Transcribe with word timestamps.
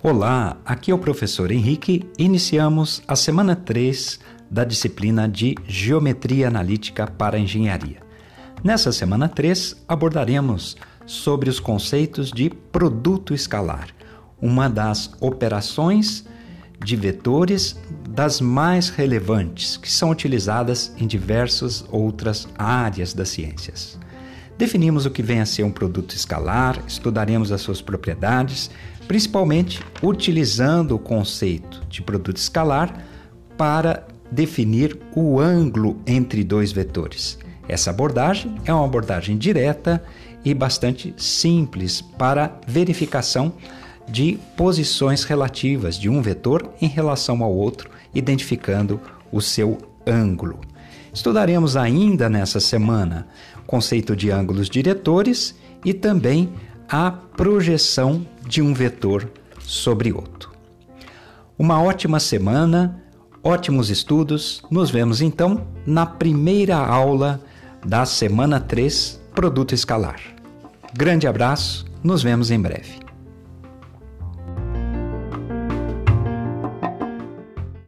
Olá, 0.00 0.56
aqui 0.64 0.92
é 0.92 0.94
o 0.94 0.98
professor 0.98 1.50
Henrique. 1.50 2.08
Iniciamos 2.16 3.02
a 3.08 3.16
semana 3.16 3.56
3 3.56 4.20
da 4.48 4.62
disciplina 4.62 5.28
de 5.28 5.56
Geometria 5.66 6.46
Analítica 6.46 7.08
para 7.08 7.36
Engenharia. 7.36 8.00
Nessa 8.62 8.92
semana 8.92 9.28
3 9.28 9.84
abordaremos 9.88 10.76
sobre 11.04 11.50
os 11.50 11.58
conceitos 11.58 12.30
de 12.30 12.48
produto 12.48 13.34
escalar, 13.34 13.88
uma 14.40 14.68
das 14.68 15.10
operações 15.20 16.24
de 16.78 16.94
vetores 16.94 17.76
das 18.08 18.40
mais 18.40 18.90
relevantes 18.90 19.76
que 19.76 19.90
são 19.90 20.10
utilizadas 20.10 20.94
em 20.96 21.08
diversas 21.08 21.84
outras 21.90 22.46
áreas 22.56 23.12
das 23.12 23.30
ciências. 23.30 23.98
Definimos 24.58 25.06
o 25.06 25.10
que 25.10 25.22
vem 25.22 25.40
a 25.40 25.46
ser 25.46 25.62
um 25.62 25.70
produto 25.70 26.16
escalar, 26.16 26.82
estudaremos 26.84 27.52
as 27.52 27.60
suas 27.60 27.80
propriedades, 27.80 28.68
principalmente 29.06 29.80
utilizando 30.02 30.96
o 30.96 30.98
conceito 30.98 31.80
de 31.88 32.02
produto 32.02 32.38
escalar 32.38 33.06
para 33.56 34.04
definir 34.32 34.98
o 35.14 35.38
ângulo 35.38 35.96
entre 36.04 36.42
dois 36.42 36.72
vetores. 36.72 37.38
Essa 37.68 37.90
abordagem 37.90 38.56
é 38.64 38.74
uma 38.74 38.84
abordagem 38.84 39.38
direta 39.38 40.02
e 40.44 40.52
bastante 40.52 41.14
simples 41.16 42.00
para 42.00 42.58
verificação 42.66 43.52
de 44.08 44.40
posições 44.56 45.22
relativas 45.22 45.96
de 45.96 46.08
um 46.08 46.20
vetor 46.20 46.68
em 46.80 46.88
relação 46.88 47.44
ao 47.44 47.54
outro, 47.54 47.90
identificando 48.12 49.00
o 49.30 49.40
seu 49.40 49.78
ângulo. 50.04 50.58
Estudaremos 51.12 51.76
ainda 51.76 52.28
nessa 52.28 52.60
semana 52.60 53.26
o 53.58 53.62
conceito 53.66 54.14
de 54.14 54.30
ângulos 54.30 54.68
diretores 54.68 55.54
e 55.84 55.92
também 55.92 56.52
a 56.88 57.10
projeção 57.10 58.26
de 58.46 58.62
um 58.62 58.72
vetor 58.72 59.30
sobre 59.60 60.12
outro. 60.12 60.50
Uma 61.58 61.82
ótima 61.82 62.20
semana, 62.20 63.02
ótimos 63.42 63.90
estudos. 63.90 64.62
Nos 64.70 64.90
vemos 64.90 65.20
então 65.20 65.66
na 65.86 66.06
primeira 66.06 66.76
aula 66.76 67.40
da 67.84 68.04
semana 68.06 68.60
3, 68.60 69.20
Produto 69.34 69.74
Escalar. 69.74 70.20
Grande 70.94 71.26
abraço, 71.26 71.84
nos 72.02 72.22
vemos 72.22 72.50
em 72.50 72.60
breve. 72.60 73.07